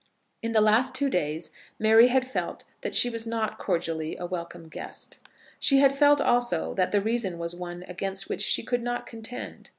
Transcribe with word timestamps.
In 0.41 0.51
the 0.53 0.61
last 0.61 0.95
two 0.95 1.11
days 1.11 1.51
Mary 1.77 2.07
had 2.07 2.27
felt 2.27 2.63
that 2.81 2.95
she 2.95 3.07
was 3.07 3.27
not 3.27 3.59
cordially 3.59 4.17
a 4.17 4.25
welcome 4.25 4.67
guest. 4.67 5.19
She 5.59 5.77
had 5.77 5.95
felt 5.95 6.19
also 6.19 6.73
that 6.73 6.91
the 6.91 7.01
reason 7.01 7.37
was 7.37 7.55
one 7.55 7.83
against 7.87 8.27
which 8.27 8.41
she 8.41 8.63
could 8.63 8.81
not 8.81 9.05
contend. 9.05 9.69